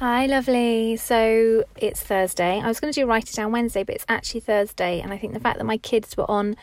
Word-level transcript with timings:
Hi, 0.00 0.24
lovely. 0.24 0.96
So 0.96 1.62
it's 1.76 2.02
Thursday. 2.02 2.58
I 2.58 2.66
was 2.66 2.80
going 2.80 2.90
to 2.90 2.98
do 2.98 3.06
write 3.06 3.28
it 3.28 3.36
down 3.36 3.52
Wednesday, 3.52 3.84
but 3.84 3.96
it's 3.96 4.06
actually 4.08 4.40
Thursday, 4.40 4.98
and 4.98 5.12
I 5.12 5.18
think 5.18 5.34
the 5.34 5.40
fact 5.40 5.58
that 5.58 5.66
my 5.66 5.76
kids 5.76 6.16
were 6.16 6.28
on 6.30 6.56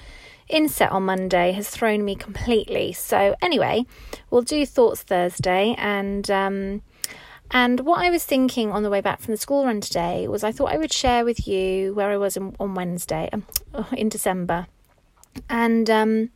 inset 0.49 0.91
on 0.91 1.04
Monday 1.04 1.52
has 1.52 1.70
thrown 1.70 2.04
me 2.04 2.15
completely. 2.15 2.94
So 2.94 3.36
anyway, 3.39 3.86
we'll 4.31 4.42
do 4.42 4.65
thoughts 4.65 5.04
Thursday, 5.04 5.76
and 5.78 6.31
um, 6.31 6.81
and 7.52 7.81
what 7.81 8.04
I 8.04 8.09
was 8.09 8.25
thinking 8.25 8.71
on 8.71 8.81
the 8.81 8.89
way 8.89 9.02
back 9.02 9.21
from 9.21 9.36
the 9.36 9.38
school 9.38 9.65
run 9.65 9.81
today 9.81 10.27
was 10.27 10.43
I 10.43 10.51
thought 10.51 10.73
I 10.73 10.77
would 10.79 10.91
share 10.91 11.23
with 11.23 11.47
you 11.47 11.93
where 11.93 12.09
I 12.09 12.17
was 12.17 12.38
in, 12.38 12.55
on 12.59 12.73
Wednesday 12.73 13.29
um, 13.31 13.45
in 13.95 14.09
December, 14.09 14.65
and 15.47 15.88
um, 15.91 16.31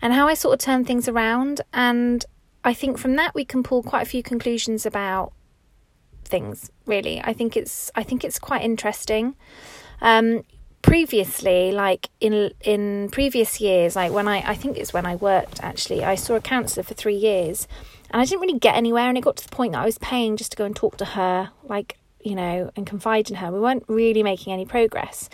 and 0.00 0.14
how 0.14 0.28
I 0.28 0.32
sort 0.32 0.54
of 0.54 0.60
turned 0.60 0.86
things 0.86 1.08
around, 1.08 1.60
and 1.74 2.24
I 2.64 2.72
think 2.72 2.96
from 2.96 3.16
that 3.16 3.34
we 3.34 3.44
can 3.44 3.62
pull 3.62 3.82
quite 3.82 4.00
a 4.00 4.08
few 4.08 4.22
conclusions 4.22 4.86
about 4.86 5.34
things 6.32 6.70
really. 6.86 7.20
I 7.22 7.32
think 7.32 7.56
it's 7.56 7.90
i 7.94 8.02
think 8.02 8.24
it's 8.24 8.38
quite 8.38 8.62
interesting. 8.62 9.36
Um, 10.00 10.42
previously 10.82 11.70
like 11.70 12.10
in 12.20 12.50
in 12.74 13.08
previous 13.12 13.60
years 13.60 13.94
like 13.94 14.10
when 14.10 14.26
i 14.26 14.38
i 14.50 14.56
think 14.60 14.76
it's 14.76 14.92
when 14.92 15.06
i 15.06 15.14
worked 15.14 15.62
actually 15.62 16.02
i 16.02 16.16
saw 16.16 16.34
a 16.34 16.40
counselor 16.40 16.82
for 16.82 16.92
3 16.92 17.14
years 17.14 17.68
and 18.10 18.20
i 18.20 18.24
didn't 18.24 18.40
really 18.40 18.58
get 18.58 18.74
anywhere 18.74 19.08
and 19.08 19.16
it 19.16 19.20
got 19.20 19.36
to 19.36 19.48
the 19.48 19.54
point 19.54 19.74
that 19.74 19.82
i 19.82 19.84
was 19.84 19.98
paying 19.98 20.36
just 20.36 20.50
to 20.50 20.56
go 20.56 20.64
and 20.64 20.74
talk 20.74 20.96
to 20.96 21.04
her 21.04 21.50
like 21.62 21.98
you 22.24 22.34
know 22.34 22.70
and 22.76 22.86
confide 22.86 23.30
in 23.30 23.36
her. 23.36 23.52
We 23.52 23.60
weren't 23.60 23.84
really 23.88 24.22
making 24.22 24.52
any 24.52 24.64
progress. 24.64 25.28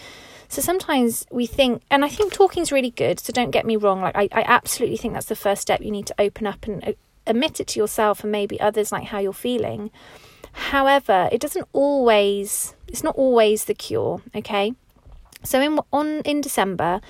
So 0.48 0.62
sometimes 0.62 1.27
we 1.30 1.47
think 1.47 1.83
and 1.91 2.05
i 2.05 2.09
think 2.09 2.33
talking's 2.33 2.73
really 2.73 2.91
good 2.91 3.20
so 3.20 3.33
don't 3.33 3.51
get 3.51 3.67
me 3.67 3.77
wrong 3.77 4.01
like 4.01 4.17
i, 4.17 4.28
I 4.33 4.45
absolutely 4.47 4.97
think 4.97 5.12
that's 5.12 5.27
the 5.27 5.37
first 5.37 5.62
step. 5.62 5.83
You 5.83 5.91
need 5.91 6.06
to 6.06 6.15
open 6.19 6.47
up 6.47 6.67
and 6.67 6.83
uh, 6.83 6.92
admit 7.27 7.61
it 7.61 7.67
to 7.69 7.80
yourself 7.80 8.23
and 8.23 8.33
maybe 8.33 8.59
others 8.59 8.91
like 8.91 9.05
how 9.05 9.19
you're 9.19 9.34
feeling 9.34 9.91
However, 10.59 11.29
it 11.33 11.41
doesn't 11.41 11.69
always 11.73 12.75
it's 12.89 13.05
not 13.05 13.14
always 13.17 13.64
the 13.64 13.75
cure, 13.75 14.20
okay? 14.34 14.73
So 15.42 15.61
in 15.61 15.78
on 15.92 16.20
in 16.23 16.41
December, 16.41 17.01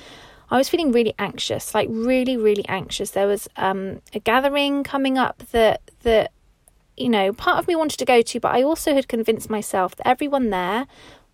I 0.51 0.57
was 0.57 0.69
feeling 0.69 0.93
really 0.93 1.15
anxious, 1.19 1.75
like 1.75 1.89
really 1.91 2.37
really 2.37 2.65
anxious. 2.69 3.11
There 3.11 3.27
was 3.27 3.49
um, 3.57 4.03
a 4.13 4.21
gathering 4.21 4.85
coming 4.85 5.19
up 5.19 5.43
that 5.53 5.81
that 6.03 6.33
you 6.97 7.09
know, 7.09 7.33
part 7.33 7.59
of 7.59 7.69
me 7.69 7.77
wanted 7.77 7.99
to 7.99 8.05
go 8.05 8.23
to, 8.23 8.41
but 8.41 8.55
I 8.55 8.63
also 8.63 8.93
had 8.95 9.09
convinced 9.09 9.49
myself 9.49 9.95
that 9.97 10.07
everyone 10.07 10.51
there 10.51 10.87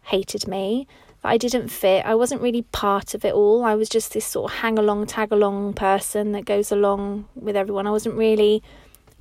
hated 0.03 0.47
me, 0.47 0.87
that 1.23 1.29
I 1.31 1.39
didn't 1.39 1.69
fit. 1.69 2.05
I 2.05 2.15
wasn't 2.15 2.43
really 2.43 2.63
part 2.63 3.15
of 3.15 3.25
it 3.25 3.33
all. 3.33 3.65
I 3.65 3.75
was 3.75 3.89
just 3.89 4.13
this 4.13 4.27
sort 4.27 4.53
of 4.53 4.59
hang 4.59 4.79
along, 4.79 5.07
tag 5.07 5.33
along 5.33 5.73
person 5.73 6.33
that 6.33 6.45
goes 6.45 6.71
along 6.71 7.29
with 7.35 7.57
everyone. 7.57 7.87
I 7.87 7.91
wasn't 7.91 8.15
really 8.15 8.63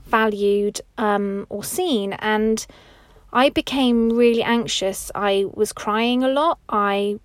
valued 0.06 0.82
um, 0.98 1.46
or 1.50 1.64
seen. 1.64 2.14
And 2.14 2.66
I 3.32 3.50
became 3.50 4.10
really 4.12 4.44
anxious. 4.44 5.12
I 5.16 5.46
was 5.54 5.74
crying 5.74 6.24
a 6.24 6.28
lot. 6.28 6.60
I 6.70 7.20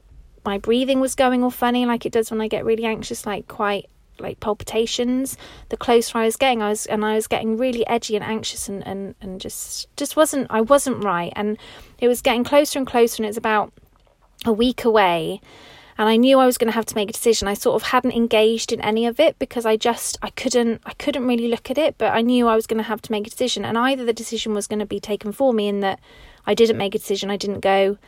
my 0.44 0.56
breathing 0.56 1.00
was 1.00 1.14
going 1.14 1.44
all 1.44 1.50
funny 1.50 1.84
like 1.84 2.06
it 2.06 2.12
does 2.12 2.30
when 2.30 2.40
I 2.40 2.48
get 2.48 2.64
really 2.64 2.86
anxious, 2.86 3.26
like 3.26 3.48
quite 3.48 3.90
like 4.18 4.40
palpitations. 4.40 5.36
The 5.68 5.76
closer 5.76 6.18
I 6.18 6.24
was 6.24 6.36
getting, 6.36 6.62
I 6.62 6.70
was 6.70 6.86
and 6.86 7.04
I 7.04 7.14
was 7.14 7.26
getting 7.26 7.58
really 7.58 7.86
edgy 7.86 8.16
and 8.16 8.24
anxious 8.24 8.68
and, 8.68 8.86
and, 8.86 9.14
and 9.20 9.40
just 9.40 9.94
just 9.96 10.16
wasn't 10.16 10.46
I 10.50 10.62
wasn't 10.62 11.04
right. 11.04 11.32
And 11.36 11.58
it 11.98 12.08
was 12.08 12.22
getting 12.22 12.44
closer 12.44 12.78
and 12.78 12.86
closer 12.86 13.22
and 13.22 13.28
it's 13.28 13.38
about 13.38 13.72
a 14.44 14.52
week 14.52 14.84
away 14.84 15.40
and 15.98 16.08
I 16.08 16.16
knew 16.16 16.38
I 16.38 16.46
was 16.46 16.56
going 16.56 16.70
to 16.70 16.74
have 16.74 16.86
to 16.86 16.94
make 16.94 17.10
a 17.10 17.12
decision. 17.12 17.48
I 17.48 17.54
sort 17.54 17.74
of 17.74 17.88
hadn't 17.88 18.12
engaged 18.12 18.72
in 18.72 18.80
any 18.80 19.04
of 19.06 19.18
it 19.18 19.36
because 19.40 19.66
I 19.66 19.76
just 19.76 20.16
I 20.22 20.30
couldn't 20.30 20.80
I 20.86 20.92
couldn't 20.94 21.26
really 21.26 21.48
look 21.48 21.70
at 21.70 21.76
it, 21.76 21.98
but 21.98 22.12
I 22.12 22.22
knew 22.22 22.46
I 22.46 22.54
was 22.54 22.68
going 22.68 22.78
to 22.78 22.84
have 22.84 23.02
to 23.02 23.12
make 23.12 23.26
a 23.26 23.30
decision 23.30 23.64
and 23.64 23.76
either 23.76 24.04
the 24.04 24.12
decision 24.12 24.54
was 24.54 24.68
going 24.68 24.78
to 24.78 24.86
be 24.86 25.00
taken 25.00 25.32
for 25.32 25.52
me 25.52 25.66
in 25.66 25.80
that 25.80 25.98
I 26.46 26.54
didn't 26.54 26.78
make 26.78 26.94
a 26.94 26.98
decision, 26.98 27.30
I 27.30 27.36
didn't 27.36 27.60
go 27.60 27.98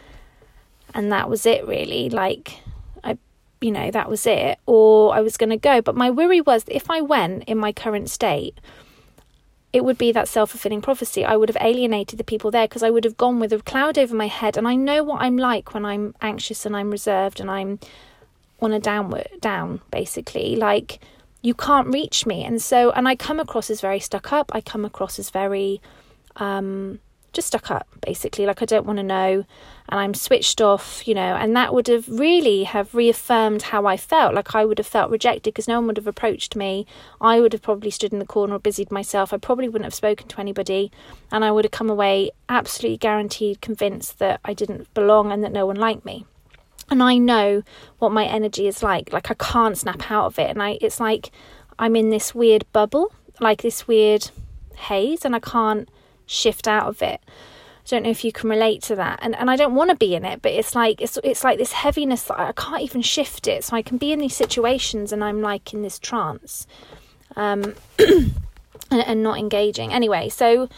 and 0.94 1.10
that 1.10 1.28
was 1.28 1.44
it 1.44 1.66
really. 1.66 2.08
Like 2.10 2.60
I 3.02 3.18
you 3.60 3.72
know, 3.72 3.90
that 3.90 4.08
was 4.08 4.24
it 4.24 4.60
or 4.66 5.12
I 5.12 5.20
was 5.20 5.36
going 5.36 5.50
to 5.50 5.56
go, 5.56 5.82
but 5.82 5.96
my 5.96 6.10
worry 6.10 6.40
was 6.40 6.64
that 6.64 6.76
if 6.76 6.88
I 6.90 7.00
went 7.00 7.44
in 7.44 7.58
my 7.58 7.72
current 7.72 8.08
state, 8.08 8.56
it 9.72 9.84
would 9.84 9.98
be 9.98 10.12
that 10.12 10.28
self 10.28 10.50
fulfilling 10.50 10.82
prophecy. 10.82 11.24
I 11.24 11.36
would 11.36 11.48
have 11.48 11.58
alienated 11.60 12.18
the 12.18 12.24
people 12.24 12.50
there 12.50 12.66
because 12.66 12.82
I 12.82 12.90
would 12.90 13.04
have 13.04 13.16
gone 13.16 13.38
with 13.38 13.52
a 13.52 13.58
cloud 13.60 13.98
over 13.98 14.14
my 14.14 14.26
head. 14.26 14.56
And 14.56 14.66
I 14.66 14.74
know 14.74 15.04
what 15.04 15.22
I'm 15.22 15.36
like 15.36 15.74
when 15.74 15.84
I'm 15.84 16.14
anxious 16.20 16.66
and 16.66 16.76
I'm 16.76 16.90
reserved 16.90 17.40
and 17.40 17.50
I'm 17.50 17.78
on 18.60 18.72
a 18.72 18.80
downward 18.80 19.28
down, 19.40 19.80
basically. 19.90 20.56
Like 20.56 21.00
you 21.42 21.54
can't 21.54 21.88
reach 21.88 22.26
me. 22.26 22.44
And 22.44 22.60
so, 22.60 22.90
and 22.90 23.08
I 23.08 23.14
come 23.14 23.38
across 23.38 23.70
as 23.70 23.80
very 23.80 24.00
stuck 24.00 24.32
up. 24.32 24.50
I 24.54 24.60
come 24.60 24.84
across 24.84 25.18
as 25.18 25.30
very, 25.30 25.80
um, 26.36 26.98
just 27.32 27.48
stuck 27.48 27.70
up 27.70 27.86
basically 28.00 28.46
like 28.46 28.62
i 28.62 28.64
don't 28.64 28.86
want 28.86 28.96
to 28.96 29.02
know 29.02 29.44
and 29.88 30.00
i'm 30.00 30.14
switched 30.14 30.60
off 30.60 31.06
you 31.06 31.14
know 31.14 31.34
and 31.36 31.54
that 31.56 31.72
would 31.72 31.86
have 31.86 32.08
really 32.08 32.64
have 32.64 32.94
reaffirmed 32.94 33.62
how 33.62 33.86
i 33.86 33.96
felt. 33.96 34.34
Like 34.34 34.54
i 34.54 34.64
would 34.64 34.78
have 34.78 34.86
felt 34.86 35.10
rejected 35.10 35.54
because 35.54 35.68
no 35.68 35.78
one 35.78 35.88
would 35.88 35.96
have 35.96 36.06
approached 36.06 36.56
me. 36.56 36.86
I 37.20 37.40
would 37.40 37.52
have 37.52 37.62
probably 37.62 37.90
stood 37.90 38.12
in 38.12 38.18
the 38.18 38.26
corner 38.26 38.54
or 38.54 38.58
busied 38.58 38.90
myself. 38.90 39.32
I 39.32 39.38
probably 39.38 39.68
wouldn't 39.68 39.86
have 39.86 39.94
spoken 39.94 40.28
to 40.28 40.40
anybody 40.40 40.90
and 41.30 41.44
i 41.44 41.50
would 41.50 41.64
have 41.64 41.72
come 41.72 41.90
away 41.90 42.30
absolutely 42.48 42.98
guaranteed 42.98 43.60
convinced 43.60 44.18
that 44.18 44.40
i 44.44 44.54
didn't 44.54 44.92
belong 44.94 45.32
and 45.32 45.42
that 45.44 45.52
no 45.52 45.66
one 45.66 45.76
liked 45.76 46.04
me. 46.04 46.24
And 46.90 47.02
i 47.02 47.16
know 47.16 47.62
what 47.98 48.12
my 48.12 48.24
energy 48.24 48.66
is 48.66 48.82
like. 48.82 49.12
Like 49.12 49.30
i 49.30 49.34
can't 49.34 49.78
snap 49.78 50.10
out 50.10 50.26
of 50.26 50.38
it 50.38 50.50
and 50.50 50.62
i 50.62 50.78
it's 50.80 51.00
like 51.00 51.30
i'm 51.78 51.96
in 51.96 52.10
this 52.10 52.34
weird 52.34 52.64
bubble 52.72 53.12
like 53.40 53.62
this 53.62 53.88
weird 53.88 54.30
haze 54.76 55.24
and 55.24 55.34
i 55.34 55.40
can't 55.40 55.88
shift 56.30 56.68
out 56.68 56.86
of 56.86 57.02
it. 57.02 57.20
I 57.24 57.88
don't 57.88 58.04
know 58.04 58.10
if 58.10 58.24
you 58.24 58.32
can 58.32 58.48
relate 58.48 58.82
to 58.82 58.96
that. 58.96 59.18
And 59.22 59.34
and 59.36 59.50
I 59.50 59.56
don't 59.56 59.74
want 59.74 59.90
to 59.90 59.96
be 59.96 60.14
in 60.14 60.24
it, 60.24 60.42
but 60.42 60.52
it's 60.52 60.74
like 60.74 61.00
it's 61.00 61.18
it's 61.24 61.44
like 61.44 61.58
this 61.58 61.72
heaviness 61.72 62.22
that 62.24 62.38
I 62.38 62.52
can't 62.52 62.82
even 62.82 63.02
shift 63.02 63.48
it. 63.48 63.64
So 63.64 63.76
I 63.76 63.82
can 63.82 63.98
be 63.98 64.12
in 64.12 64.20
these 64.20 64.36
situations 64.36 65.12
and 65.12 65.24
I'm 65.24 65.42
like 65.42 65.74
in 65.74 65.82
this 65.82 65.98
trance. 65.98 66.66
Um 67.36 67.74
and, 67.98 68.34
and 68.90 69.22
not 69.22 69.38
engaging. 69.38 69.92
Anyway, 69.92 70.28
so 70.28 70.68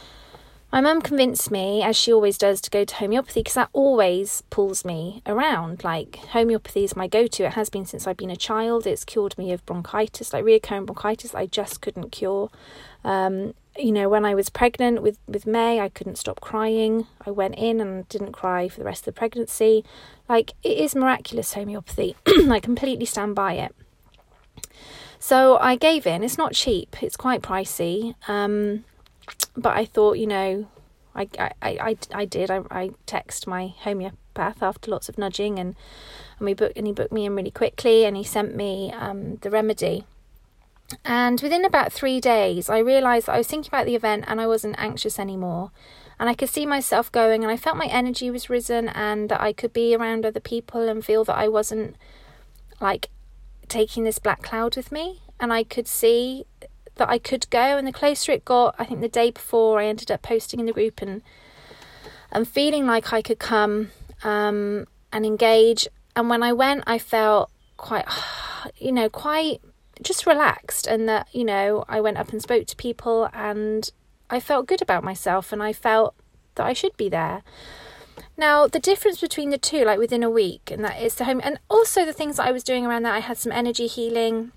my 0.73 0.81
mum 0.81 1.03
convinced 1.03 1.51
me, 1.51 1.83
as 1.83 1.97
she 1.97 2.11
always 2.11 2.39
does, 2.39 2.63
to 2.63 2.71
go 2.71 2.83
to 2.85 2.95
homeopathy 2.95 3.41
because 3.41 3.55
that 3.55 3.69
always 3.75 4.43
pulls 4.49 4.87
me 4.87 5.23
around. 5.27 5.85
Like, 5.85 6.17
homeopathy 6.17 6.83
is 6.83 6.97
my 6.97 7.07
go 7.07 7.27
to. 7.27 7.45
It 7.45 7.53
has 7.53 7.69
been 7.69 7.85
since 7.85 8.07
I've 8.07 8.17
been 8.17 8.31
a 8.31 8.37
child. 8.37 8.87
It's 8.87 9.05
cured 9.05 9.37
me 9.37 9.53
of 9.53 9.65
bronchitis, 9.67 10.33
like 10.33 10.45
recurrent 10.45 10.87
bronchitis, 10.87 11.35
I 11.35 11.45
just 11.45 11.83
couldn't 11.83 12.11
cure. 12.11 12.51
Um, 13.05 13.53
you 13.77 13.93
know, 13.93 14.09
when 14.09 14.25
I 14.25 14.35
was 14.35 14.51
pregnant 14.51 15.03
with, 15.03 15.19
with 15.27 15.47
May, 15.47 15.81
I 15.81 15.89
couldn't 15.89 16.19
stop 16.19 16.41
crying. 16.41 17.07
I 17.27 17.31
went 17.31 17.55
in 17.57 17.81
and 17.81 18.09
didn't 18.09 18.33
cry 18.33 18.69
for 18.69 18.79
the 18.79 18.85
rest 18.85 19.03
of 19.03 19.15
the 19.15 19.19
pregnancy. 19.19 19.85
Like, 20.29 20.53
it 20.63 20.79
is 20.79 20.95
miraculous 20.95 21.55
homeopathy. 21.55 22.17
I 22.27 22.61
completely 22.61 23.07
stand 23.07 23.35
by 23.35 23.55
it. 23.55 23.75
So 25.19 25.57
I 25.59 25.77
gave 25.77 26.07
in. 26.07 26.23
It's 26.23 26.37
not 26.37 26.53
cheap, 26.53 27.03
it's 27.03 27.17
quite 27.17 27.43
pricey. 27.43 28.15
Um, 28.29 28.85
but 29.57 29.77
I 29.77 29.85
thought, 29.85 30.19
you 30.19 30.27
know, 30.27 30.67
I, 31.15 31.29
I, 31.39 31.53
I, 31.63 31.97
I 32.13 32.25
did. 32.25 32.51
I, 32.51 32.63
I 32.71 32.91
text 33.07 33.47
my 33.47 33.75
homeopath 33.85 34.63
after 34.63 34.91
lots 34.91 35.09
of 35.09 35.19
nudging 35.19 35.59
and, 35.59 35.77
and 36.39 36.47
we 36.47 36.55
booked 36.55 36.77
and 36.77 36.87
he 36.87 36.93
booked 36.93 37.13
me 37.13 37.25
in 37.25 37.37
really 37.37 37.51
quickly 37.51 38.05
and 38.05 38.17
he 38.17 38.25
sent 38.25 38.55
me 38.55 38.93
um, 38.93 39.37
the 39.37 39.51
remedy 39.51 40.05
and 41.05 41.41
within 41.41 41.65
about 41.65 41.93
three 41.93 42.21
days, 42.21 42.69
I 42.69 42.79
realised 42.79 43.29
I 43.29 43.39
was 43.39 43.47
thinking 43.47 43.69
about 43.69 43.87
the 43.87 43.95
event 43.95 44.25
and 44.27 44.41
I 44.41 44.47
wasn't 44.47 44.77
anxious 44.79 45.19
anymore. 45.19 45.71
And 46.19 46.29
I 46.29 46.35
could 46.35 46.51
see 46.51 46.67
myself 46.67 47.11
going, 47.11 47.43
and 47.43 47.51
I 47.51 47.57
felt 47.57 47.77
my 47.77 47.87
energy 47.87 48.31
was 48.31 48.49
risen, 48.49 48.89
and 48.91 49.29
that 49.29 49.41
I 49.41 49.53
could 49.53 49.73
be 49.73 49.95
around 49.95 50.25
other 50.25 50.39
people 50.39 50.89
and 50.89 51.05
feel 51.05 51.25
that 51.25 51.37
I 51.37 51.49
wasn't 51.49 51.97
like 52.81 53.09
taking 53.69 54.05
this 54.05 54.21
black 54.21 54.43
cloud 54.43 54.77
with 54.77 54.93
me. 54.93 55.23
And 55.41 55.53
I 55.53 55.65
could 55.65 55.89
see 55.89 56.45
that 56.95 57.09
I 57.09 57.19
could 57.19 57.51
go. 57.51 57.77
And 57.77 57.89
the 57.89 57.93
closer 57.93 58.31
it 58.31 58.45
got, 58.45 58.77
I 58.79 58.85
think 58.85 59.01
the 59.01 59.09
day 59.09 59.33
before, 59.33 59.81
I 59.81 59.87
ended 59.87 60.13
up 60.13 60.23
posting 60.23 60.61
in 60.61 60.67
the 60.67 60.73
group 60.73 61.03
and 61.03 61.23
and 62.31 62.49
feeling 62.49 62.87
like 62.87 63.13
I 63.13 63.21
could 63.21 63.39
come 63.39 63.91
um, 64.23 64.87
and 65.13 65.27
engage. 65.27 65.89
And 66.15 66.31
when 66.31 66.43
I 66.43 66.53
went, 66.53 66.85
I 66.87 66.99
felt 66.99 67.51
quite, 67.77 68.07
you 68.79 68.93
know, 68.93 69.09
quite 69.09 69.61
just 70.03 70.27
relaxed 70.27 70.87
and 70.87 71.09
that, 71.09 71.29
you 71.33 71.45
know, 71.45 71.85
I 71.89 72.01
went 72.01 72.19
up 72.19 72.31
and 72.31 72.43
spoke 72.43 72.67
to 72.67 72.77
people 72.77 73.29
and 73.33 73.89
I 74.31 74.41
felt 74.41 74.67
good 74.67 74.83
about 74.83 75.05
myself 75.05 75.53
and 75.53 75.63
I 75.63 75.73
felt 75.73 76.15
that 76.55 76.67
I 76.67 76.73
should 76.73 76.97
be 76.97 77.09
there. 77.09 77.43
Now, 78.37 78.67
the 78.67 78.79
difference 78.79 79.21
between 79.21 79.51
the 79.51 79.59
two, 79.59 79.85
like 79.85 79.99
within 79.99 80.23
a 80.23 80.31
week, 80.31 80.71
and 80.71 80.85
that 80.85 81.01
is 81.01 81.15
the 81.15 81.25
home, 81.25 81.41
and 81.43 81.59
also 81.69 82.05
the 82.05 82.13
things 82.13 82.37
that 82.37 82.47
I 82.47 82.53
was 82.53 82.65
doing 82.65 82.87
around 82.87 83.03
that, 83.03 83.15
I 83.15 83.21
had 83.21 83.39
some 83.39 83.53
energy 83.53 83.87
healing. 83.87 84.53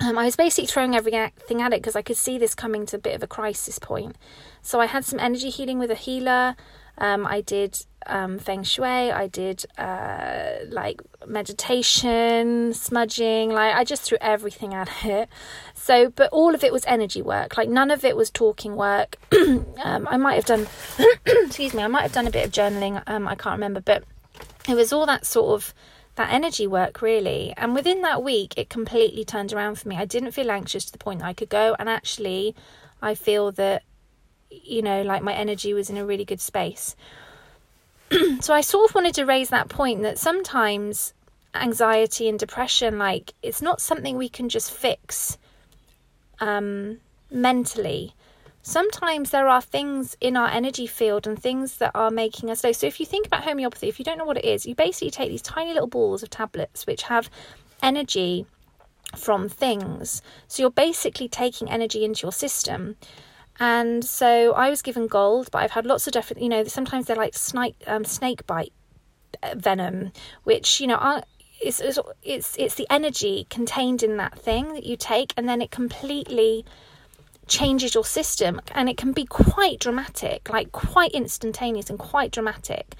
Um, 0.00 0.18
I 0.18 0.24
was 0.24 0.36
basically 0.36 0.66
throwing 0.66 0.96
everything 0.96 1.62
at 1.62 1.72
it 1.72 1.80
because 1.80 1.96
I 1.96 2.02
could 2.02 2.16
see 2.16 2.38
this 2.38 2.54
coming 2.54 2.86
to 2.86 2.96
a 2.96 3.00
bit 3.00 3.14
of 3.14 3.22
a 3.22 3.28
crisis 3.28 3.78
point. 3.78 4.16
So 4.60 4.80
I 4.80 4.86
had 4.86 5.04
some 5.04 5.20
energy 5.20 5.50
healing 5.50 5.78
with 5.78 5.90
a 5.90 5.96
healer. 5.96 6.56
Um, 6.98 7.26
I 7.26 7.40
did 7.40 7.84
um, 8.06 8.38
feng 8.38 8.62
shui. 8.62 8.86
I 9.10 9.26
did 9.26 9.64
uh, 9.78 10.64
like 10.68 11.00
meditation, 11.26 12.74
smudging. 12.74 13.50
Like 13.50 13.74
I 13.74 13.84
just 13.84 14.02
threw 14.02 14.18
everything 14.20 14.74
at 14.74 14.88
it. 15.04 15.28
So, 15.74 16.10
but 16.10 16.30
all 16.32 16.54
of 16.54 16.62
it 16.64 16.72
was 16.72 16.84
energy 16.86 17.22
work. 17.22 17.56
Like 17.56 17.68
none 17.68 17.90
of 17.90 18.04
it 18.04 18.16
was 18.16 18.30
talking 18.30 18.76
work. 18.76 19.16
um, 19.82 20.06
I 20.08 20.16
might 20.16 20.34
have 20.34 20.46
done. 20.46 20.66
excuse 21.26 21.74
me. 21.74 21.82
I 21.82 21.88
might 21.88 22.02
have 22.02 22.12
done 22.12 22.26
a 22.26 22.30
bit 22.30 22.46
of 22.46 22.52
journaling. 22.52 23.02
Um, 23.06 23.26
I 23.26 23.34
can't 23.34 23.54
remember, 23.54 23.80
but 23.80 24.04
it 24.68 24.74
was 24.74 24.92
all 24.92 25.06
that 25.06 25.26
sort 25.26 25.54
of 25.54 25.74
that 26.14 26.30
energy 26.30 26.66
work 26.66 27.00
really 27.00 27.54
and 27.56 27.74
within 27.74 28.02
that 28.02 28.22
week 28.22 28.52
it 28.58 28.68
completely 28.68 29.24
turned 29.24 29.50
around 29.50 29.76
for 29.76 29.88
me 29.88 29.96
i 29.96 30.04
didn't 30.04 30.32
feel 30.32 30.50
anxious 30.50 30.84
to 30.84 30.92
the 30.92 30.98
point 30.98 31.20
that 31.20 31.26
i 31.26 31.32
could 31.32 31.48
go 31.48 31.74
and 31.78 31.88
actually 31.88 32.54
i 33.00 33.14
feel 33.14 33.50
that 33.50 33.82
you 34.64 34.82
know 34.82 35.02
like 35.02 35.22
my 35.22 35.32
energy 35.32 35.72
was 35.74 35.90
in 35.90 35.96
a 35.96 36.04
really 36.04 36.24
good 36.24 36.40
space 36.40 36.96
so 38.40 38.52
I 38.52 38.60
sort 38.60 38.90
of 38.90 38.94
wanted 38.94 39.14
to 39.14 39.24
raise 39.24 39.48
that 39.50 39.68
point 39.68 40.02
that 40.02 40.18
sometimes 40.18 41.14
anxiety 41.54 42.28
and 42.28 42.38
depression, 42.38 42.98
like, 42.98 43.34
it's 43.42 43.62
not 43.62 43.80
something 43.80 44.16
we 44.16 44.28
can 44.28 44.48
just 44.48 44.70
fix 44.70 45.38
um, 46.40 46.98
mentally. 47.30 48.14
Sometimes 48.62 49.30
there 49.30 49.48
are 49.48 49.60
things 49.60 50.16
in 50.20 50.36
our 50.36 50.48
energy 50.48 50.86
field 50.86 51.26
and 51.26 51.40
things 51.40 51.78
that 51.78 51.90
are 51.94 52.10
making 52.10 52.50
us 52.50 52.62
low. 52.62 52.72
So 52.72 52.86
if 52.86 53.00
you 53.00 53.06
think 53.06 53.26
about 53.26 53.44
homeopathy, 53.44 53.88
if 53.88 53.98
you 53.98 54.04
don't 54.04 54.18
know 54.18 54.24
what 54.24 54.38
it 54.38 54.44
is, 54.44 54.66
you 54.66 54.74
basically 54.74 55.10
take 55.10 55.30
these 55.30 55.42
tiny 55.42 55.72
little 55.72 55.88
balls 55.88 56.22
of 56.22 56.30
tablets 56.30 56.86
which 56.86 57.02
have 57.04 57.28
energy 57.82 58.46
from 59.16 59.48
things. 59.48 60.22
So 60.48 60.62
you're 60.62 60.70
basically 60.70 61.28
taking 61.28 61.70
energy 61.70 62.04
into 62.04 62.22
your 62.22 62.32
system. 62.32 62.96
And 63.60 64.04
so 64.04 64.52
I 64.54 64.70
was 64.70 64.82
given 64.82 65.06
gold, 65.06 65.50
but 65.52 65.58
I've 65.58 65.72
had 65.72 65.86
lots 65.86 66.06
of 66.06 66.12
different, 66.12 66.42
you 66.42 66.48
know, 66.48 66.64
sometimes 66.64 67.06
they're 67.06 67.16
like 67.16 67.34
snake, 67.34 67.76
um, 67.86 68.04
snake 68.04 68.46
bite 68.46 68.72
uh, 69.42 69.54
venom, 69.56 70.12
which, 70.44 70.80
you 70.80 70.86
know, 70.86 70.96
are, 70.96 71.22
it's, 71.60 71.80
it's, 72.22 72.56
it's 72.58 72.74
the 72.74 72.86
energy 72.90 73.46
contained 73.50 74.02
in 74.02 74.16
that 74.16 74.38
thing 74.38 74.72
that 74.72 74.84
you 74.84 74.96
take, 74.96 75.32
and 75.36 75.48
then 75.48 75.62
it 75.62 75.70
completely 75.70 76.64
changes 77.46 77.94
your 77.94 78.04
system. 78.04 78.60
And 78.72 78.88
it 78.88 78.96
can 78.96 79.12
be 79.12 79.26
quite 79.26 79.78
dramatic, 79.78 80.48
like 80.48 80.72
quite 80.72 81.12
instantaneous 81.12 81.90
and 81.90 81.98
quite 81.98 82.32
dramatic. 82.32 82.94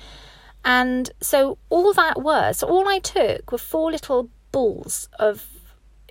And 0.64 1.10
so 1.20 1.58
all 1.70 1.92
that 1.94 2.22
was, 2.22 2.58
so 2.58 2.68
all 2.68 2.86
I 2.88 3.00
took 3.00 3.50
were 3.50 3.58
four 3.58 3.90
little 3.90 4.28
balls 4.52 5.08
of 5.18 5.46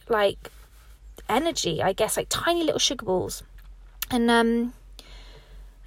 like 0.10 0.52
energy, 1.30 1.82
I 1.82 1.94
guess, 1.94 2.18
like 2.18 2.28
tiny 2.30 2.64
little 2.64 2.80
sugar 2.80 3.06
balls 3.06 3.44
and 4.12 4.30
um 4.30 4.74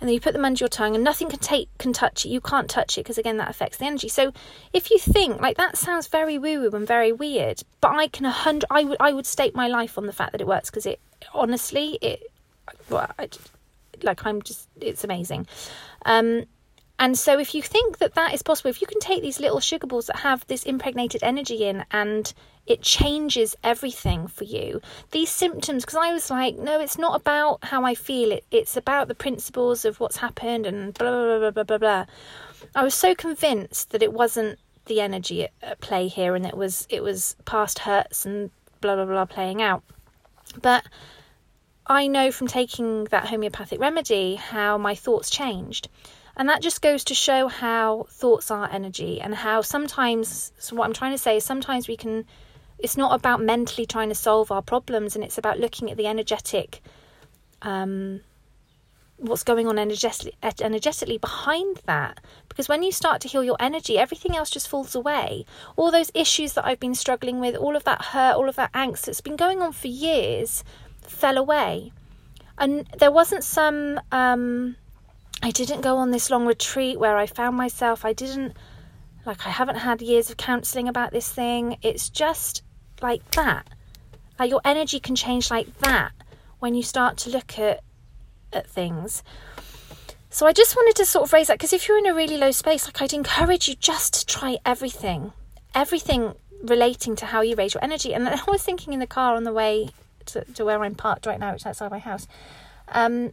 and 0.00 0.08
then 0.08 0.14
you 0.14 0.20
put 0.20 0.32
them 0.34 0.44
under 0.44 0.58
your 0.58 0.68
tongue 0.68 0.94
and 0.94 1.02
nothing 1.04 1.30
can 1.30 1.38
take 1.38 1.68
can 1.78 1.92
touch 1.92 2.26
it. 2.26 2.28
You 2.28 2.40
can't 2.40 2.68
touch 2.68 2.98
it 2.98 3.02
because 3.02 3.16
again 3.16 3.38
that 3.38 3.48
affects 3.48 3.78
the 3.78 3.86
energy. 3.86 4.08
So 4.08 4.32
if 4.72 4.90
you 4.90 4.98
think 4.98 5.40
like 5.40 5.56
that 5.56 5.78
sounds 5.78 6.08
very 6.08 6.36
woo 6.36 6.60
woo 6.60 6.76
and 6.76 6.86
very 6.86 7.12
weird 7.12 7.62
but 7.80 7.92
i 7.92 8.08
can 8.08 8.26
a 8.26 8.30
hundred 8.30 8.66
i 8.70 8.84
would 8.84 8.96
i 9.00 9.12
would 9.12 9.26
stake 9.26 9.54
my 9.54 9.68
life 9.68 9.96
on 9.96 10.06
the 10.06 10.12
fact 10.12 10.32
that 10.32 10.40
it 10.40 10.46
works 10.46 10.70
because 10.70 10.86
it 10.86 11.00
honestly 11.32 11.98
it 12.02 12.22
well 12.90 13.10
I, 13.18 13.28
like 14.02 14.26
i'm 14.26 14.42
just 14.42 14.68
it's 14.80 15.04
amazing. 15.04 15.46
Um 16.04 16.44
and 16.98 17.18
so 17.18 17.38
if 17.38 17.54
you 17.54 17.62
think 17.62 17.98
that 17.98 18.14
that 18.14 18.34
is 18.34 18.42
possible 18.42 18.70
if 18.70 18.80
you 18.80 18.86
can 18.86 19.00
take 19.00 19.22
these 19.22 19.40
little 19.40 19.60
sugar 19.60 19.86
balls 19.86 20.06
that 20.06 20.16
have 20.16 20.46
this 20.46 20.64
impregnated 20.64 21.22
energy 21.22 21.64
in 21.64 21.84
and 21.90 22.32
it 22.66 22.82
changes 22.82 23.56
everything 23.62 24.26
for 24.26 24.44
you. 24.44 24.80
These 25.10 25.30
symptoms, 25.30 25.84
because 25.84 25.98
I 25.98 26.12
was 26.12 26.30
like, 26.30 26.56
no, 26.56 26.80
it's 26.80 26.98
not 26.98 27.20
about 27.20 27.58
how 27.64 27.84
I 27.84 27.94
feel, 27.94 28.32
it, 28.32 28.44
it's 28.50 28.76
about 28.76 29.08
the 29.08 29.14
principles 29.14 29.84
of 29.84 30.00
what's 30.00 30.18
happened 30.18 30.66
and 30.66 30.94
blah, 30.94 31.10
blah, 31.10 31.38
blah, 31.38 31.50
blah, 31.50 31.64
blah, 31.64 31.78
blah. 31.78 32.04
I 32.74 32.82
was 32.82 32.94
so 32.94 33.14
convinced 33.14 33.90
that 33.90 34.02
it 34.02 34.12
wasn't 34.12 34.58
the 34.86 35.00
energy 35.00 35.44
at, 35.44 35.52
at 35.62 35.80
play 35.80 36.08
here 36.08 36.34
and 36.34 36.44
it 36.44 36.56
was 36.56 36.86
it 36.90 37.02
was 37.02 37.36
past 37.44 37.80
hurts 37.80 38.26
and 38.26 38.50
blah 38.80 38.96
blah 38.96 39.06
blah 39.06 39.24
playing 39.24 39.62
out. 39.62 39.82
But 40.60 40.84
I 41.86 42.06
know 42.06 42.30
from 42.30 42.46
taking 42.46 43.04
that 43.04 43.26
homeopathic 43.26 43.80
remedy 43.80 44.36
how 44.36 44.78
my 44.78 44.94
thoughts 44.94 45.30
changed. 45.30 45.88
And 46.36 46.48
that 46.48 46.62
just 46.62 46.82
goes 46.82 47.04
to 47.04 47.14
show 47.14 47.46
how 47.46 48.06
thoughts 48.10 48.50
are 48.50 48.68
energy 48.70 49.20
and 49.20 49.34
how 49.34 49.60
sometimes, 49.62 50.52
so 50.58 50.74
what 50.74 50.86
I'm 50.86 50.92
trying 50.92 51.12
to 51.12 51.18
say 51.18 51.36
is 51.36 51.44
sometimes 51.44 51.86
we 51.86 51.96
can 51.96 52.24
it's 52.84 52.98
not 52.98 53.18
about 53.18 53.40
mentally 53.40 53.86
trying 53.86 54.10
to 54.10 54.14
solve 54.14 54.52
our 54.52 54.60
problems 54.60 55.14
and 55.14 55.24
it's 55.24 55.38
about 55.38 55.58
looking 55.58 55.90
at 55.90 55.96
the 55.96 56.06
energetic 56.06 56.82
um, 57.62 58.20
what's 59.16 59.42
going 59.42 59.66
on 59.66 59.78
energetically, 59.78 60.34
energetically 60.60 61.16
behind 61.16 61.80
that. 61.86 62.20
Because 62.46 62.68
when 62.68 62.82
you 62.82 62.92
start 62.92 63.22
to 63.22 63.28
heal 63.28 63.42
your 63.42 63.56
energy 63.58 63.98
everything 63.98 64.36
else 64.36 64.50
just 64.50 64.68
falls 64.68 64.94
away. 64.94 65.46
All 65.76 65.90
those 65.90 66.10
issues 66.12 66.52
that 66.52 66.66
i've 66.66 66.78
been 66.78 66.94
struggling 66.94 67.40
with 67.40 67.56
all 67.56 67.74
of 67.74 67.84
that 67.84 68.02
hurt 68.02 68.36
all 68.36 68.50
of 68.50 68.56
that 68.56 68.72
angst 68.74 69.06
that's 69.06 69.22
been 69.22 69.36
going 69.36 69.62
on 69.62 69.72
for 69.72 69.88
years 69.88 70.62
fell 71.00 71.38
away. 71.38 71.90
And 72.58 72.86
there 72.98 73.10
wasn't 73.10 73.44
some 73.44 73.98
um, 74.12 74.76
i 75.42 75.50
didn't 75.50 75.80
go 75.80 75.96
on 75.96 76.10
this 76.10 76.28
long 76.28 76.44
retreat 76.44 76.98
where 77.00 77.16
i 77.16 77.24
found 77.24 77.56
myself. 77.56 78.04
I 78.04 78.12
didn't 78.12 78.52
like 79.24 79.46
i 79.46 79.50
haven't 79.50 79.76
had 79.76 80.02
years 80.02 80.28
of 80.28 80.36
counseling 80.36 80.86
about 80.86 81.12
this 81.12 81.32
thing. 81.32 81.78
It's 81.80 82.10
just 82.10 82.62
like 83.04 83.30
that. 83.32 83.68
Like 84.38 84.50
your 84.50 84.62
energy 84.64 84.98
can 84.98 85.14
change 85.14 85.50
like 85.50 85.78
that 85.78 86.12
when 86.58 86.74
you 86.74 86.82
start 86.82 87.16
to 87.18 87.30
look 87.30 87.58
at 87.58 87.84
at 88.52 88.66
things. 88.68 89.22
So 90.30 90.46
I 90.46 90.52
just 90.52 90.74
wanted 90.74 90.96
to 90.96 91.04
sort 91.04 91.24
of 91.26 91.32
raise 91.32 91.46
that 91.46 91.58
because 91.58 91.72
if 91.72 91.86
you're 91.86 91.98
in 91.98 92.06
a 92.06 92.14
really 92.14 92.36
low 92.36 92.50
space, 92.50 92.86
like 92.86 93.00
I'd 93.00 93.12
encourage 93.12 93.68
you 93.68 93.76
just 93.76 94.14
to 94.14 94.26
try 94.26 94.56
everything, 94.64 95.32
everything 95.74 96.34
relating 96.62 97.14
to 97.16 97.26
how 97.26 97.42
you 97.42 97.54
raise 97.54 97.74
your 97.74 97.84
energy. 97.84 98.14
And 98.14 98.28
I 98.28 98.40
was 98.48 98.62
thinking 98.62 98.92
in 98.92 99.00
the 99.00 99.06
car 99.06 99.36
on 99.36 99.44
the 99.44 99.52
way 99.52 99.90
to, 100.26 100.44
to 100.54 100.64
where 100.64 100.82
I'm 100.82 100.94
parked 100.94 101.26
right 101.26 101.38
now, 101.38 101.52
which 101.52 101.62
is 101.62 101.66
outside 101.66 101.90
my 101.90 101.98
house. 101.98 102.26
Um, 102.88 103.32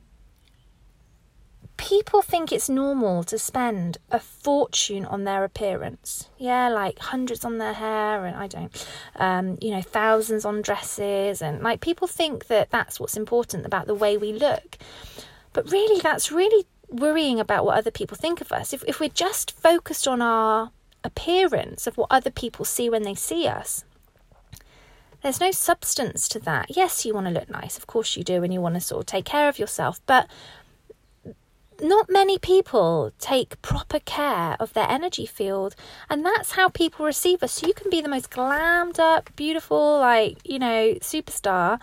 people 1.82 2.22
think 2.22 2.52
it's 2.52 2.70
normal 2.70 3.24
to 3.24 3.40
spend 3.40 3.98
a 4.12 4.20
fortune 4.20 5.04
on 5.04 5.24
their 5.24 5.44
appearance. 5.44 6.30
Yeah, 6.38 6.70
like 6.70 7.00
hundreds 7.00 7.44
on 7.44 7.58
their 7.58 7.74
hair, 7.74 8.24
and 8.26 8.38
I 8.38 8.46
don't, 8.46 8.88
um, 9.16 9.58
you 9.60 9.72
know, 9.72 9.82
thousands 9.82 10.46
on 10.46 10.62
dresses. 10.62 11.42
And 11.42 11.64
like 11.64 11.82
people 11.82 12.08
think 12.08 12.48
that 12.48 12.70
that's 12.70 13.00
what's 13.00 13.18
important 13.18 13.66
about 13.66 13.88
the 13.88 13.96
way 13.96 14.16
we 14.16 14.32
look. 14.32 14.78
But 15.54 15.72
really, 15.72 16.00
that's 16.00 16.32
really 16.32 16.68
worrying 16.88 17.40
about 17.40 17.66
what 17.66 17.78
other 17.78 17.92
people 17.92 18.16
think 18.16 18.42
of 18.42 18.52
us. 18.52 18.74
If, 18.74 18.84
if 18.88 19.00
we're 19.00 19.10
just 19.10 19.52
focused 19.52 20.08
on 20.08 20.22
our 20.22 20.70
appearance, 21.04 21.88
of 21.88 21.98
what 21.98 22.08
other 22.12 22.30
people 22.30 22.64
see 22.64 22.92
when 22.92 23.02
they 23.02 23.16
see 23.16 23.48
us, 23.48 23.86
there's 25.24 25.40
no 25.40 25.52
substance 25.52 26.28
to 26.30 26.40
that. 26.40 26.76
Yes, 26.76 27.06
you 27.06 27.14
want 27.16 27.28
to 27.28 27.34
look 27.34 27.50
nice, 27.50 27.78
of 27.78 27.88
course 27.88 28.16
you 28.16 28.24
do, 28.24 28.44
and 28.44 28.54
you 28.54 28.62
want 28.62 28.76
to 28.76 28.82
sort 28.82 29.02
of 29.02 29.06
take 29.08 29.26
care 29.26 29.50
of 29.50 29.60
yourself, 29.60 30.00
but 30.06 30.28
not 31.82 32.10
many 32.10 32.38
people 32.38 33.12
take 33.20 33.62
proper 33.62 34.00
care 34.00 34.56
of 34.60 34.74
their 34.74 34.90
energy 34.90 35.26
field 35.26 35.76
and 36.10 36.26
that's 36.26 36.52
how 36.52 36.70
people 36.70 37.06
receive 37.06 37.44
us. 37.44 37.54
So 37.54 37.68
you 37.68 37.74
can 37.74 37.90
be 37.90 38.02
the 38.02 38.10
most 38.10 38.30
glammed 38.30 39.00
up 39.00 39.30
beautiful 39.36 40.00
like 40.00 40.38
you 40.44 40.60
know 40.60 40.94
superstar 41.02 41.82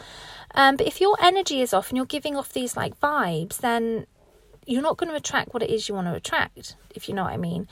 um, 0.55 0.77
but 0.77 0.87
if 0.87 1.01
your 1.01 1.17
energy 1.21 1.61
is 1.61 1.75
off 1.75 1.89
and 1.89 1.97
you're 1.97 2.07
giving 2.07 2.37
off 2.37 2.53
these 2.53 2.77
like 2.77 2.99
vibes 3.01 3.59
then 3.59 4.07
you're 4.67 4.83
not 4.83 4.97
going 4.97 5.11
to 5.11 5.17
attract 5.17 5.53
what 5.53 5.63
it 5.63 5.71
is 5.71 5.89
you 5.89 5.95
want 5.95 6.07
to 6.07 6.15
attract 6.15 6.77
if 6.95 7.09
you 7.09 7.15
know 7.15 7.25
what 7.25 7.33
i 7.33 7.37
mean. 7.37 7.67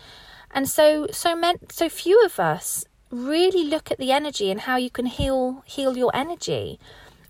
And 0.50 0.68
so 0.68 1.06
so 1.12 1.36
meant 1.36 1.72
so 1.72 1.88
few 1.88 2.24
of 2.24 2.40
us 2.40 2.84
really 3.10 3.64
look 3.64 3.90
at 3.90 3.98
the 3.98 4.12
energy 4.12 4.50
and 4.50 4.60
how 4.60 4.76
you 4.76 4.90
can 4.90 5.06
heal 5.06 5.62
heal 5.66 5.96
your 5.96 6.10
energy 6.14 6.78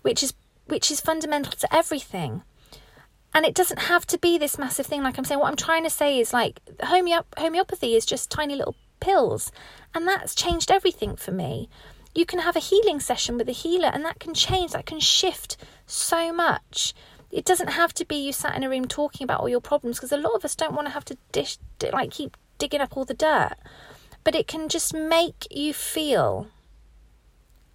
which 0.01 0.23
is 0.23 0.33
which 0.65 0.89
is 0.91 0.99
fundamental 1.01 1.51
to 1.53 1.75
everything 1.75 2.41
and 3.33 3.45
it 3.45 3.53
doesn't 3.53 3.81
have 3.83 4.05
to 4.07 4.17
be 4.17 4.37
this 4.37 4.57
massive 4.57 4.85
thing 4.85 5.03
like 5.03 5.17
i'm 5.17 5.25
saying. 5.25 5.39
What 5.39 5.49
i'm 5.49 5.55
trying 5.55 5.83
to 5.83 5.89
say 5.89 6.19
is 6.19 6.33
like 6.33 6.59
homeop- 6.79 7.37
homeopathy 7.37 7.95
is 7.95 8.05
just 8.05 8.31
tiny 8.31 8.55
little 8.55 8.75
pills 8.99 9.51
and 9.93 10.07
that's 10.07 10.35
changed 10.35 10.71
everything 10.71 11.15
for 11.15 11.31
me. 11.31 11.69
You 12.13 12.25
can 12.25 12.39
have 12.39 12.55
a 12.55 12.59
healing 12.59 12.99
session 12.99 13.37
with 13.37 13.47
a 13.47 13.53
healer 13.53 13.89
and 13.93 14.03
that 14.05 14.19
can 14.19 14.33
change 14.33 14.71
that 14.71 14.85
can 14.85 14.99
shift 14.99 15.57
so 15.85 16.33
much. 16.33 16.93
It 17.31 17.45
doesn't 17.45 17.69
have 17.69 17.93
to 17.95 18.05
be 18.05 18.15
you 18.15 18.33
sat 18.33 18.55
in 18.55 18.63
a 18.63 18.69
room 18.69 18.85
talking 18.85 19.25
about 19.25 19.41
all 19.41 19.49
your 19.49 19.61
problems 19.61 19.97
because 19.97 20.11
a 20.11 20.17
lot 20.17 20.33
of 20.33 20.45
us 20.45 20.55
don't 20.55 20.73
want 20.73 20.87
to 20.87 20.93
have 20.93 21.05
to 21.05 21.17
dish 21.31 21.57
like 21.93 22.11
keep 22.11 22.37
digging 22.57 22.81
up 22.81 22.97
all 22.97 23.05
the 23.05 23.13
dirt. 23.13 23.53
But 24.23 24.35
it 24.35 24.47
can 24.47 24.69
just 24.69 24.93
make 24.93 25.45
you 25.51 25.73
feel 25.73 26.47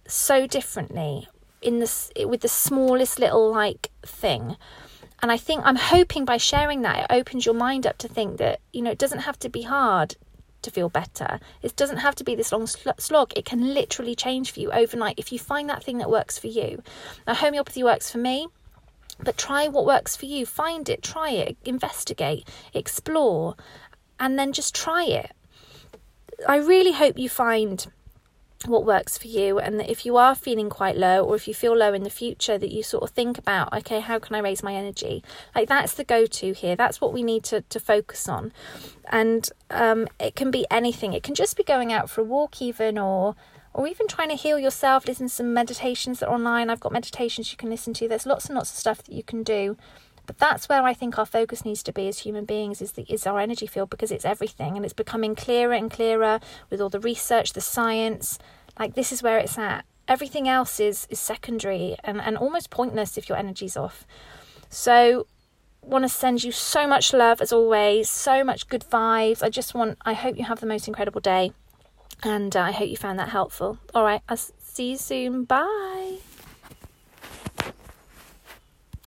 so 0.07 0.45
differently 0.45 1.27
in 1.61 1.79
this 1.79 2.11
with 2.25 2.41
the 2.41 2.49
smallest 2.49 3.19
little 3.19 3.49
like 3.51 3.89
thing 4.05 4.57
and 5.23 5.31
I 5.31 5.37
think 5.37 5.61
I'm 5.63 5.77
hoping 5.77 6.25
by 6.25 6.35
sharing 6.35 6.81
that, 6.81 6.99
it 6.99 7.07
opens 7.09 7.45
your 7.45 7.55
mind 7.55 7.87
up 7.87 7.97
to 7.99 8.09
think 8.09 8.39
that, 8.39 8.59
you 8.73 8.81
know, 8.81 8.91
it 8.91 8.97
doesn't 8.97 9.19
have 9.19 9.39
to 9.39 9.47
be 9.47 9.61
hard 9.61 10.17
to 10.63 10.69
feel 10.69 10.89
better. 10.89 11.39
It 11.61 11.77
doesn't 11.77 11.97
have 11.97 12.13
to 12.15 12.25
be 12.25 12.35
this 12.35 12.51
long 12.51 12.67
slog. 12.67 13.31
It 13.33 13.45
can 13.45 13.73
literally 13.73 14.15
change 14.15 14.51
for 14.51 14.59
you 14.59 14.69
overnight 14.73 15.15
if 15.17 15.31
you 15.31 15.39
find 15.39 15.69
that 15.69 15.81
thing 15.81 15.99
that 15.99 16.09
works 16.09 16.37
for 16.37 16.47
you. 16.47 16.83
Now, 17.25 17.35
homeopathy 17.35 17.85
works 17.85 18.11
for 18.11 18.17
me, 18.17 18.49
but 19.23 19.37
try 19.37 19.69
what 19.69 19.85
works 19.85 20.17
for 20.17 20.25
you. 20.25 20.45
Find 20.45 20.89
it, 20.89 21.01
try 21.01 21.29
it, 21.29 21.55
investigate, 21.63 22.45
explore. 22.73 23.55
and 24.19 24.37
then 24.37 24.51
just 24.51 24.75
try 24.75 25.05
it. 25.05 25.31
I 26.47 26.57
really 26.57 26.91
hope 26.91 27.17
you 27.17 27.29
find 27.29 27.87
what 28.71 28.85
works 28.85 29.17
for 29.17 29.27
you 29.27 29.59
and 29.59 29.79
that 29.79 29.89
if 29.89 30.05
you 30.05 30.17
are 30.17 30.35
feeling 30.35 30.69
quite 30.69 30.97
low 30.97 31.23
or 31.23 31.35
if 31.35 31.47
you 31.47 31.53
feel 31.53 31.75
low 31.75 31.93
in 31.93 32.03
the 32.03 32.09
future 32.09 32.57
that 32.57 32.71
you 32.71 32.83
sort 32.83 33.03
of 33.03 33.09
think 33.11 33.37
about 33.37 33.73
okay 33.73 33.99
how 33.99 34.19
can 34.19 34.35
i 34.35 34.39
raise 34.39 34.63
my 34.63 34.73
energy? 34.73 35.23
Like 35.55 35.67
that's 35.67 35.93
the 35.93 36.03
go-to 36.03 36.53
here. 36.53 36.75
That's 36.75 37.01
what 37.01 37.13
we 37.13 37.23
need 37.23 37.43
to, 37.45 37.61
to 37.61 37.79
focus 37.79 38.27
on. 38.27 38.51
And 39.11 39.49
um, 39.69 40.07
it 40.19 40.35
can 40.35 40.51
be 40.51 40.65
anything. 40.69 41.13
It 41.13 41.23
can 41.23 41.35
just 41.35 41.57
be 41.57 41.63
going 41.63 41.91
out 41.91 42.09
for 42.09 42.21
a 42.21 42.25
walk 42.25 42.61
even 42.61 42.97
or 42.97 43.35
or 43.75 43.87
even 43.87 44.07
trying 44.07 44.29
to 44.29 44.35
heal 44.35 44.59
yourself 44.59 45.07
listen 45.07 45.27
to 45.27 45.33
some 45.33 45.53
meditations 45.53 46.19
that 46.19 46.27
are 46.27 46.35
online. 46.35 46.69
I've 46.69 46.79
got 46.79 46.91
meditations 46.91 47.51
you 47.51 47.57
can 47.57 47.69
listen 47.69 47.93
to. 47.95 48.07
There's 48.07 48.25
lots 48.25 48.45
and 48.45 48.55
lots 48.55 48.71
of 48.71 48.77
stuff 48.77 49.03
that 49.03 49.13
you 49.13 49.23
can 49.23 49.43
do 49.43 49.77
but 50.25 50.37
that's 50.37 50.69
where 50.69 50.83
I 50.83 50.93
think 50.93 51.17
our 51.17 51.25
focus 51.25 51.65
needs 51.65 51.83
to 51.83 51.93
be 51.93 52.07
as 52.07 52.19
human 52.19 52.45
beings 52.45 52.81
is 52.81 52.93
the, 52.93 53.03
is 53.11 53.27
our 53.27 53.39
energy 53.39 53.67
field 53.67 53.89
because 53.89 54.11
it's 54.11 54.25
everything 54.25 54.75
and 54.75 54.85
it's 54.85 54.93
becoming 54.93 55.35
clearer 55.35 55.73
and 55.73 55.91
clearer 55.91 56.39
with 56.69 56.79
all 56.79 56.89
the 56.89 56.99
research, 56.99 57.53
the 57.53 57.61
science. 57.61 58.39
Like 58.79 58.95
this 58.95 59.11
is 59.11 59.21
where 59.21 59.37
it's 59.37 59.57
at. 59.57 59.85
Everything 60.07 60.47
else 60.47 60.79
is 60.79 61.07
is 61.09 61.19
secondary 61.19 61.95
and, 62.03 62.21
and 62.21 62.37
almost 62.37 62.69
pointless 62.69 63.17
if 63.17 63.27
your 63.27 63.37
energy's 63.37 63.77
off. 63.77 64.05
So 64.69 65.27
want 65.81 66.05
to 66.05 66.09
send 66.09 66.43
you 66.43 66.51
so 66.51 66.87
much 66.87 67.13
love 67.13 67.41
as 67.41 67.51
always, 67.51 68.09
so 68.09 68.43
much 68.43 68.69
good 68.69 68.85
vibes. 68.89 69.43
I 69.43 69.49
just 69.49 69.73
want 69.73 69.97
I 70.05 70.13
hope 70.13 70.37
you 70.37 70.45
have 70.45 70.61
the 70.61 70.65
most 70.65 70.87
incredible 70.87 71.21
day 71.21 71.51
and 72.23 72.55
uh, 72.55 72.61
I 72.61 72.71
hope 72.71 72.89
you 72.89 72.97
found 72.97 73.19
that 73.19 73.29
helpful. 73.29 73.79
All 73.93 74.03
right, 74.03 74.21
I'll 74.29 74.37
see 74.37 74.91
you 74.91 74.97
soon. 74.97 75.43
Bye. 75.43 76.19